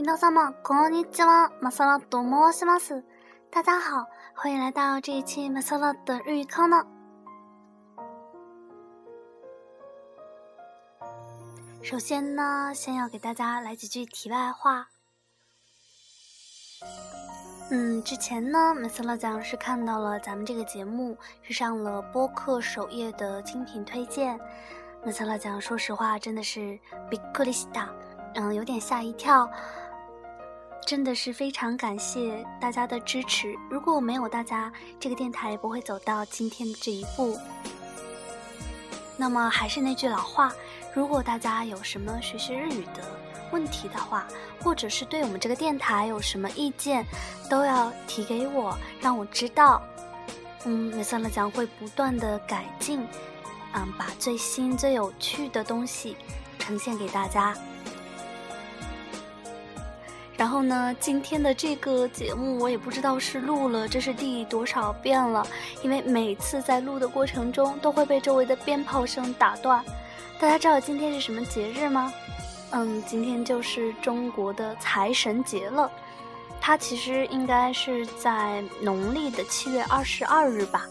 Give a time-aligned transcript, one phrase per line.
[0.00, 3.02] 皆様こんにちは、マサラと申します。
[3.50, 6.84] 大家好，欢迎来到这一期马萨拉的日语课呢。
[11.82, 14.88] 首先呢，先要给大家来几句题外话。
[17.70, 24.38] 嗯，之前呢，马萨拉讲是看到了咱们这个节目是上了播客首页的精品推荐。
[25.04, 26.78] 马萨拉讲，说实话，真的是
[27.08, 27.88] 比克里西达，
[28.34, 29.50] 嗯，有点吓一跳。
[30.85, 37.37] 真的是非常感谢大家的支持，如果没有大家，这个电台也不会走到今天的这一步。
[39.15, 40.51] 那么还是那句老话，
[40.93, 43.03] 如果大家有什么学习日语的
[43.51, 44.27] 问题的话，
[44.61, 47.05] 或者是对我们这个电台有什么意见，
[47.49, 49.81] 都要提给我，让我知道。
[50.65, 52.99] 嗯，美色乐讲会不断的改进，
[53.73, 56.17] 嗯，把最新最有趣的东西
[56.59, 57.55] 呈现给大家。
[60.41, 65.45] 然后呢，今天的这个节目我也不知道是录了这是第多少遍了，
[65.83, 69.85] 因为每次在录的过程中都会被周围的鞭炮声打断。
[70.39, 72.11] 大家知道今天是什么节日吗？
[72.71, 75.91] 嗯，今天就是中国的财神节了。
[76.59, 80.87] 它其实应该是在农历的七月二十二日吧。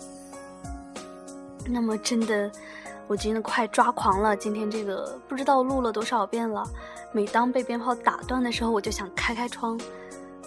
[1.66, 2.48] 那么真的。
[3.08, 4.36] 我真的快抓狂了！
[4.36, 6.64] 今天这个不知道录了多少遍了。
[7.12, 9.78] 每当被鞭炮打断的时候，我就想开开窗，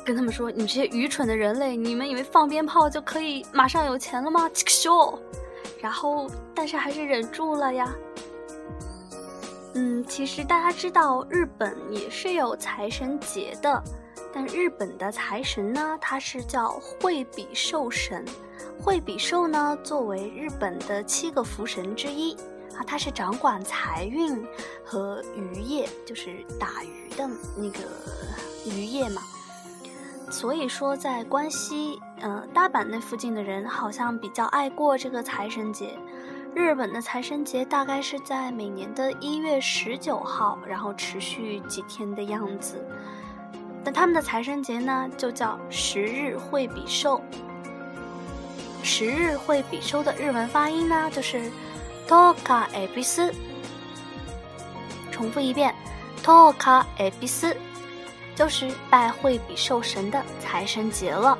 [0.05, 5.17] 跟他们说：“你们这些愚蠢的人类，你们以为放鞭炮就可以马上有钱了吗？”咻！
[5.81, 7.93] 然后，但是还是忍住了呀。
[9.75, 13.83] 嗯，其实大家知道日本也是有财神节的，
[14.31, 18.23] 但日本的财神呢，他是叫惠比寿神。
[18.81, 22.37] 惠比寿呢，作为日本的七个福神之一。
[22.77, 24.45] 啊，它是掌管财运
[24.83, 27.79] 和渔业，就是打鱼的那个
[28.65, 29.21] 渔业嘛。
[30.31, 35.97] 所以说，在关西，呃，大阪那附近的人好像比较爱过这个财神节。
[36.55, 42.83] 日本的财神节大概是在每年的一月十九号，然后持续几天的样子。
[43.83, 47.21] 但他们的财神节呢，就叫十日会比寿。
[48.81, 51.51] 十日会比寿的日文发音呢，就是。
[52.07, 53.33] 托卡埃比斯，
[55.11, 55.73] 重复一遍，
[56.21, 57.55] 托卡埃比斯，
[58.35, 61.37] 就是拜惠比寿神的财神节了。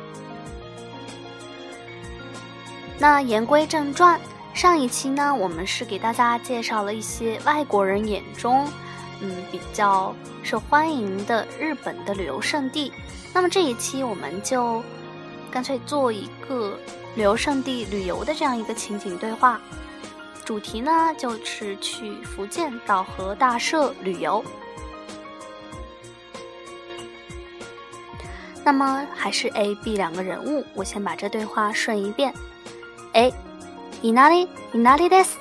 [2.97, 4.19] 那言归正传，
[4.53, 8.65] 上一期呢，我们是给大家介绍了一些外国人眼中，
[9.19, 12.93] 嗯，比较受欢迎的日本的旅游胜地。
[13.33, 14.81] 那么这一期我们就
[15.51, 16.77] 干脆做一个
[17.15, 19.59] 旅游胜地旅游的这样一个情景对话。
[20.44, 24.42] 主题呢，就是去福建岛和大社旅游。
[28.64, 32.34] 那么还是 A、B 两个人物，我先把这对话顺一遍。
[33.14, 33.32] A，
[34.02, 35.36] 伊那里伊那里です。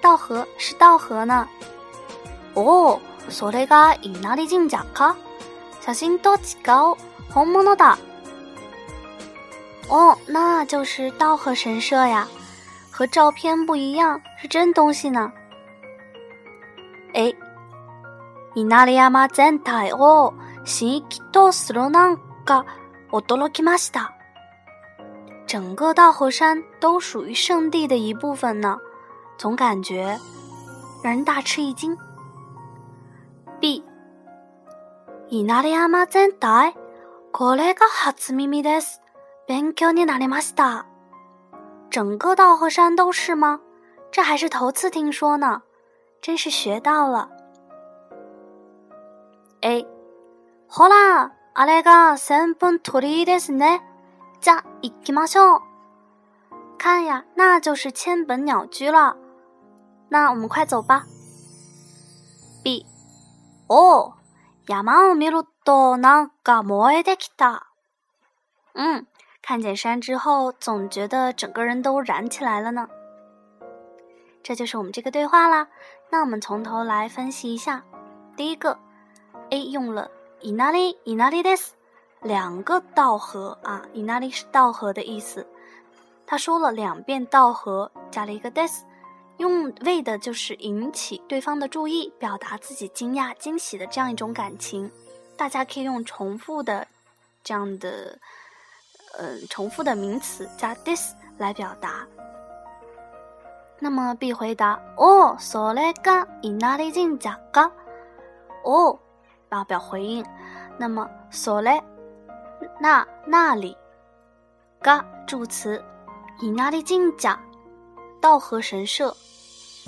[0.00, 1.48] 道河是道河呢。
[2.54, 5.14] 哦，それが伊那里神社か。
[5.80, 6.96] 写真と違う
[7.32, 7.96] 本物だ。
[9.88, 12.28] 哦，那就是道河神社呀。
[12.92, 15.32] 和照片不一样，是真东西呢。
[17.14, 17.34] 哎，
[18.54, 20.34] 稲荷山全体を
[20.64, 22.64] 新規とするなんか
[23.10, 24.12] 驚きました。
[25.46, 28.78] 整个稻荷山都属于圣地的一部分呢，
[29.38, 30.18] 总感觉
[31.02, 31.96] 让人大吃一惊。
[33.60, 33.82] B，
[35.30, 36.74] 稲荷山全体、
[37.32, 39.00] これが初耳です。
[39.48, 40.86] 勉強になりました。
[41.92, 43.60] 整个稻荷山都是吗？
[44.10, 45.62] 这还是头次听说呢，
[46.20, 47.30] 真是学到了。
[49.60, 49.86] A，
[50.68, 53.80] 好啦，あれが千本鳥ですね。
[54.40, 55.60] じゃ行きましょう。
[56.78, 59.16] 看呀，那就是千本鸟居了。
[60.08, 61.06] 那我们快走吧。
[62.64, 62.86] B，
[63.68, 64.14] 哦，
[64.66, 67.66] 山を見るとなんか燃えてきた。
[68.74, 69.06] 嗯。
[69.45, 72.87] 看见山之后，总觉得整个人都燃起来了呢。
[74.41, 75.67] 这就是我们这个对话啦。
[76.09, 77.83] 那我们从头来分析一下。
[78.37, 78.79] 第一个
[79.49, 80.09] ，A 用了
[80.41, 81.71] inari inari des，
[82.21, 85.45] 两个道河啊，inari 是道河的意思。
[86.25, 88.83] 他说了两遍道河，加了一个 des，
[89.37, 94.89] 用为的就是引起对方的注意，表达自己惊讶、惊喜的这样一种感情。
[95.35, 96.87] 大家可以用重复的
[97.43, 98.17] 这样的。
[99.18, 102.06] 嗯，重复的名词加 this 来表达。
[103.80, 107.70] 那么 B 回答哦，それが稲荷神社か？
[108.64, 108.98] 哦，
[109.48, 110.24] 表表回应，
[110.78, 111.82] 那么それ
[112.80, 113.76] 那那里
[114.82, 115.82] が助词
[116.40, 117.38] 稲荷神社
[118.20, 119.14] 道和神社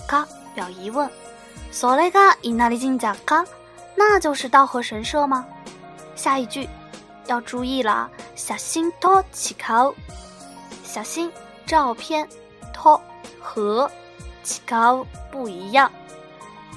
[0.07, 1.11] が表疑问
[1.73, 3.45] それが稲荷神社か
[3.97, 5.45] 那就是道和神社吗？
[6.15, 6.69] 下一句
[7.27, 9.55] 要注意了，写真と違
[9.85, 9.95] う。
[10.83, 11.31] 小心
[11.67, 12.29] 照片
[12.73, 13.01] と
[13.41, 13.91] 和
[14.45, 14.61] 違
[14.95, 15.91] う不一样。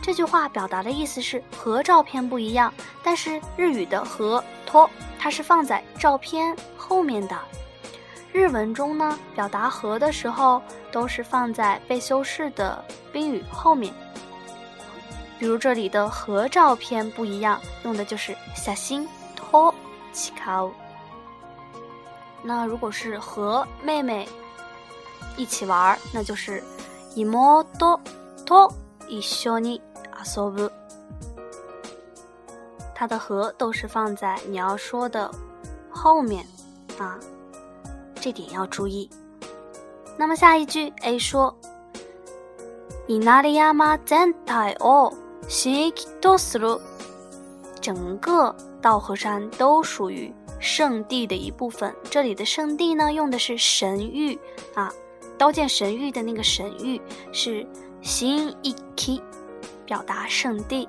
[0.02, 7.38] 这句话表达的意思是和照片不一样，但是日语的和托它是放在照片后面的。
[8.32, 10.62] 日文中呢，表达和的时候
[10.92, 13.94] 都是放在被修饰的宾语后面。
[15.40, 19.74] 比如这里的和照片不一样，用的就是小心托
[20.18, 20.72] 起考。
[22.42, 24.28] 那如果是和妹妹
[25.38, 26.62] 一起玩，那就是
[27.16, 27.66] 妹
[28.46, 28.72] と
[29.08, 29.82] 一緒に
[30.24, 30.72] 遊ぶ。
[32.94, 35.30] 它的和都是放在你要说的
[35.90, 36.46] 后面
[37.00, 37.18] 啊，
[38.16, 39.10] 这点要注意。
[40.18, 41.56] 那么下一句 A 说：
[43.08, 43.42] 稲荷
[43.76, 45.14] 山全体を
[45.50, 46.80] 神域とする，
[47.82, 48.56] 整个
[48.88, 51.94] 道和山都属于圣地的一部分。
[52.10, 54.38] 这里的圣地呢，用的是神域
[54.76, 54.92] 啊，
[55.38, 57.02] 刀剑神域的那个神域
[57.32, 57.66] 是
[58.02, 59.22] 新一 k
[59.86, 60.88] 表达圣地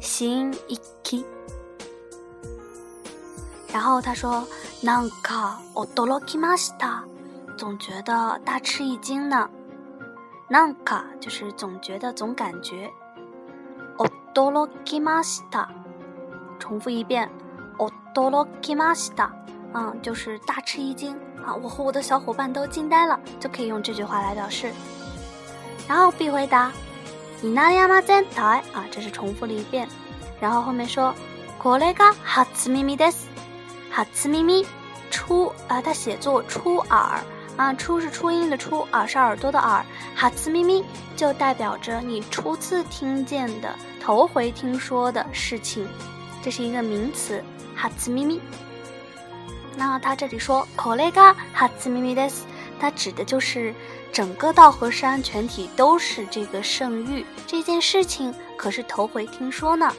[0.00, 1.24] 新一 k
[3.72, 4.46] 然后他说
[4.82, 7.02] なんか驚きました，
[7.56, 9.48] 总觉得大吃一惊呢。
[10.48, 12.90] なんか就是总觉得总感觉。
[14.32, 15.68] 驚きました，
[16.58, 17.28] 重复一遍。
[18.12, 19.30] 驚きました，
[19.72, 21.14] 嗯，就是大吃一惊
[21.46, 21.54] 啊！
[21.62, 24.72] 我和我的小伙伴都惊呆了，就可以用这句话来表示。
[25.86, 26.72] 然后 B 回答，
[27.40, 29.88] 稲荷山全体啊，这是重复了一遍。
[30.40, 31.14] 然后后面说，
[31.62, 32.12] これが
[32.50, 33.26] 初耳です。
[33.92, 34.66] 初耳，
[35.10, 37.20] 初啊，它写作初耳
[37.56, 39.84] 啊，初是初音的初，耳是耳朵的耳。
[40.16, 40.84] 初耳
[41.14, 43.72] 就代表着你初次听见的。
[44.00, 45.86] 头回听说的事情，
[46.44, 47.42] 这是一个名词，
[47.74, 48.40] 哈兹咪咪。
[49.76, 52.42] 那他这里说これが哈兹咪咪です，
[52.80, 53.74] 它指的就是
[54.12, 57.24] 整个道和山全体都是这个圣域。
[57.46, 59.92] 这件事情可是头回听说呢。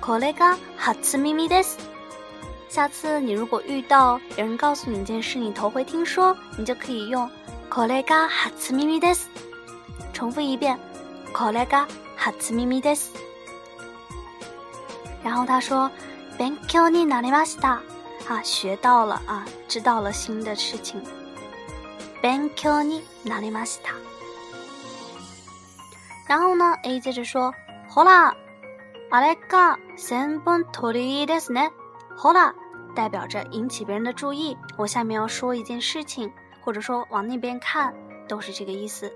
[0.00, 1.76] これが哈兹咪咪です。
[2.68, 7.30] 下次你如果遇到有人告诉你一件事，你头回听说，你就可以用
[7.70, 9.26] これが哈兹咪咪です。
[10.12, 10.78] 重复一遍，
[11.32, 11.86] これが
[12.16, 13.10] 哈兹咪咪です。
[15.22, 15.90] 然后他说
[16.38, 17.80] 勉強になりました，
[18.28, 21.02] 啊，学到了啊，知道了新的事情。
[22.22, 23.94] 勉強になりました。
[26.28, 27.52] 然后呢，A 接着说，
[27.88, 28.34] ほら、
[29.10, 31.70] あれか、千本取りですね。
[32.18, 32.52] ほら，
[32.94, 34.56] 代表着引起别人的注意。
[34.76, 36.32] 我下面要说一件事情，
[36.64, 37.94] 或者说往那边看，
[38.26, 39.12] 都是这个意思。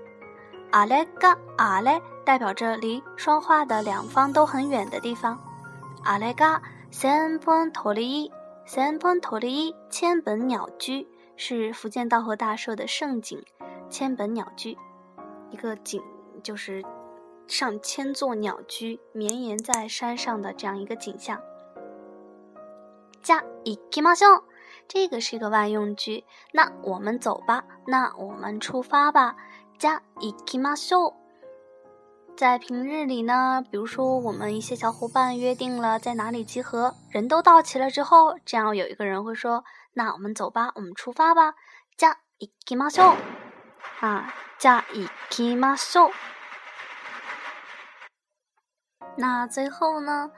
[0.71, 5.37] あれか、あれ代表着离说话的两方都很远的地方。
[6.05, 6.61] 阿雷嘎
[6.91, 8.31] 三本托利，
[8.65, 13.43] 三本托利千本鸟居是福建道和大社的胜景，
[13.89, 14.77] 千本鸟居，
[15.49, 16.01] 一个景
[16.43, 16.83] 就是
[17.47, 21.39] 上千座鸟居绵延在山上的这样一个景象。
[23.21, 24.43] 加行きましょう，
[24.87, 29.35] 这个是一个万用句，那我们走吧，那我们出发吧。
[29.77, 31.13] 加行きましょう。
[32.37, 41.53] 在平日里呢，比如说我们一些小伙伴约定了在哪里集合，人都到齐了之后，这样有一个人会说：“那我们走吧，我们出发吧。”
[41.95, 46.11] 加行きましょう啊，加行きましょう。
[49.17, 50.31] 那最后呢？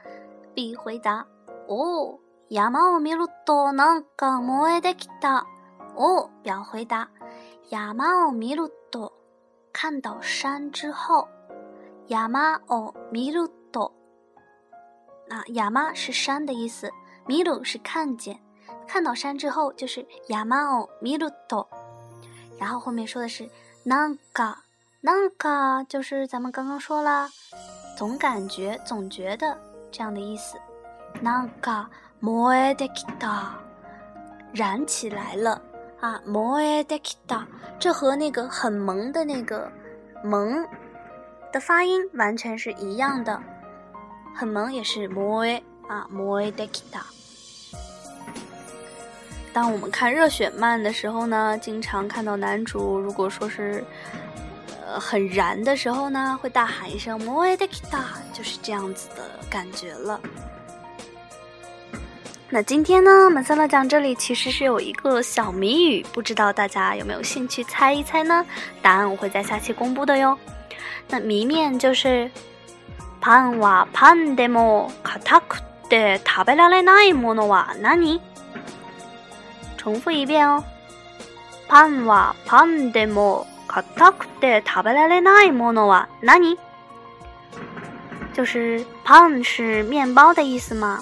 [0.54, 1.26] B 回答：“
[1.70, 5.46] 哦，山を見るとなんか燃えてきた。”
[5.96, 7.08] 哦，表回答：“
[7.70, 9.14] 山を見ると，
[9.72, 11.30] 看到山之后。”
[12.09, 13.93] 亚妈哦，米鲁多。
[15.27, 16.91] 那亚妈是山的意思，
[17.27, 18.41] 米鲁是看见，
[18.87, 21.69] 看到山之后就是亚妈哦，米鲁多。
[22.59, 23.49] 然后后面说的是
[23.85, 24.57] 那个
[25.03, 27.29] 那个，就是咱们刚刚说了，
[27.97, 29.57] 总感觉、总觉得
[29.93, 30.57] 这样的意思。
[31.21, 31.87] 那个
[32.21, 33.59] 摩埃德基达
[34.53, 35.61] 燃起来了
[36.01, 37.47] 啊，摩埃德基达，
[37.79, 39.71] 这和那个很萌的那个
[40.25, 40.67] 萌。
[41.53, 43.41] 的发音完全是一样的，
[44.35, 47.01] 很萌也是 moi 啊 moi dekita。
[49.53, 53.83] 当我们看热血漫的时候呢，经常看到男主如果说是
[54.87, 58.03] 呃很燃的时候呢，会大喊一声 moi dekita，
[58.33, 60.21] 就是这样子的感觉了。
[62.51, 68.45] 那今天呢，马萨拉讲这里其实是有一个小谜语，不知道大家有没有兴趣猜一猜呢？
[68.81, 70.39] 答案我会在下期公布的哟。
[71.10, 72.32] 那谜面就是
[73.22, 78.20] パンはパンでも硬くて食べられないものは何？
[79.78, 80.64] 重复一遍哦。
[81.68, 86.58] パンはパンでも硬くて食べられないものは何？
[88.34, 91.00] 就是 pan 是面包的意思嘛？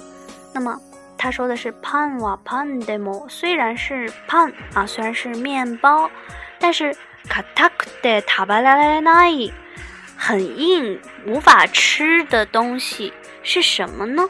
[0.54, 0.80] 那么
[1.18, 6.10] 他说的是 pan wa pan demo，虽然是 pan 啊，虽然是面包，
[6.60, 6.96] 但是
[7.30, 9.52] katakute tabalalai
[10.27, 13.13] 很硬，无法吃的东西
[13.45, 14.29] 是什么呢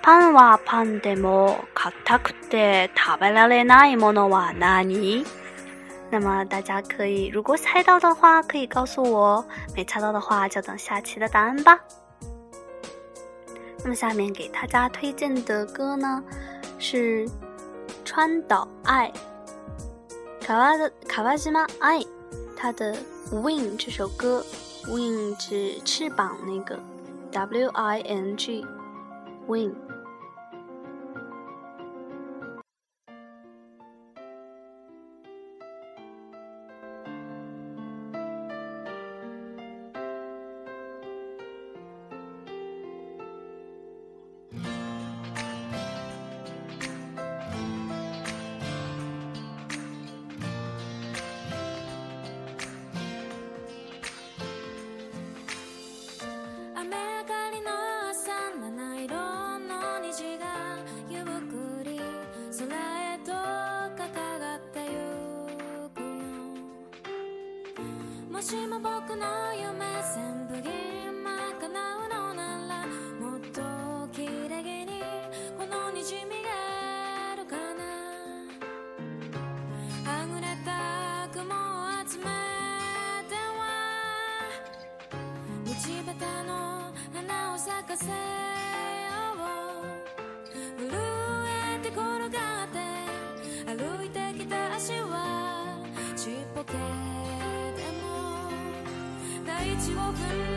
[0.00, 5.26] ？pan wa pan demo katakute tabalalai mono wa nani？
[6.08, 9.44] 那么大家可以，如果猜到的话，可以告诉我；
[9.74, 11.80] 没猜到的话，就等下期的答案吧。
[13.82, 16.22] 那么下面给大家推荐的歌呢，
[16.78, 17.28] 是
[18.04, 19.12] 川岛爱
[20.40, 21.66] 卡瓦的卡瓦西吗？
[21.80, 22.00] 爱
[22.56, 22.96] 他的
[23.32, 24.46] Win 这首歌
[24.86, 26.78] ，Wing 指翅膀那个
[27.30, 29.74] ，w i n g，wing
[68.42, 68.81] しも
[99.72, 100.51] 一叶知秋。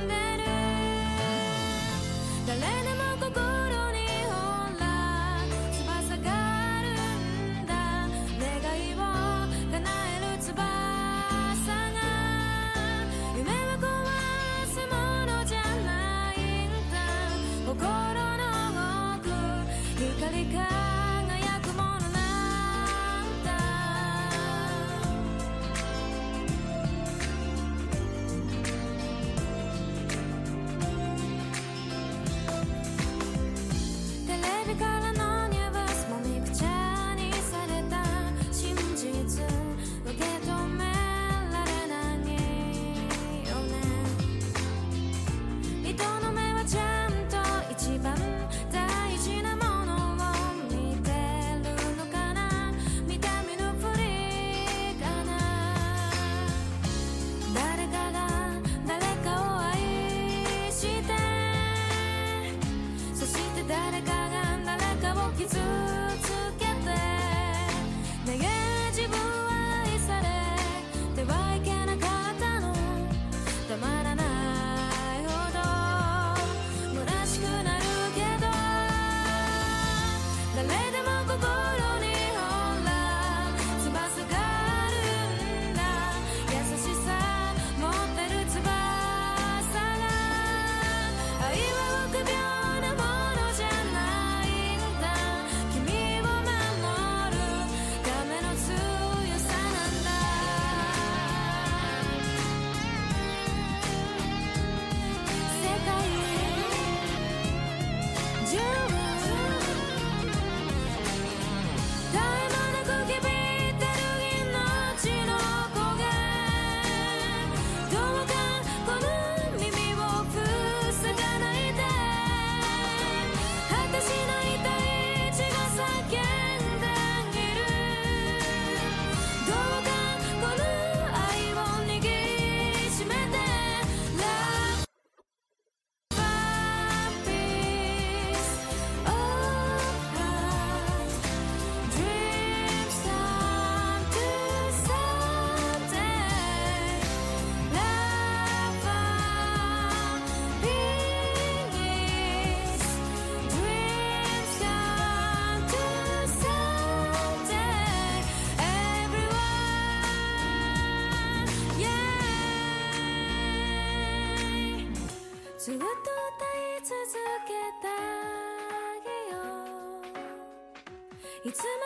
[171.45, 171.84] いつも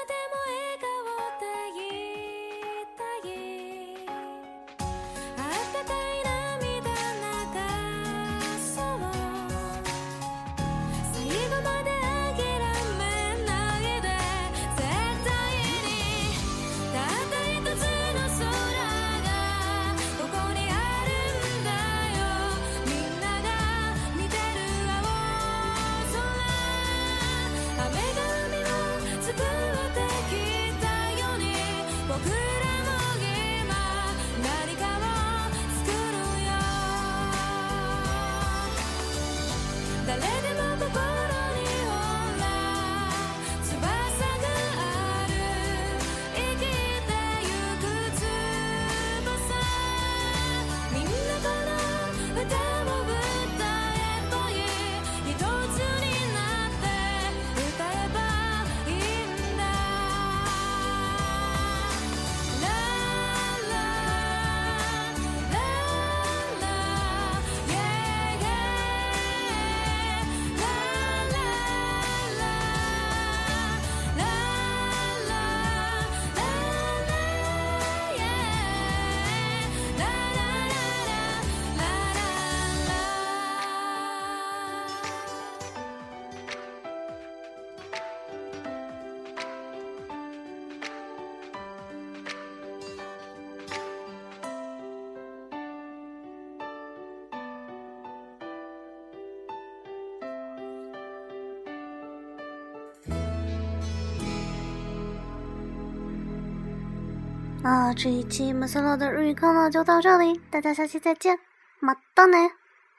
[107.72, 111.38] 那这一期马斯洛的日语课呢就到这里，大家下期再见，
[111.80, 112.36] 马到呢。